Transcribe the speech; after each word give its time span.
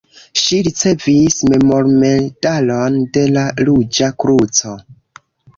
Ŝi 0.43 0.57
ricevis 0.67 1.35
memormedalon 1.53 2.97
de 3.19 3.27
la 3.37 3.47
Ruĝa 3.69 4.11
Kruco. 4.25 4.75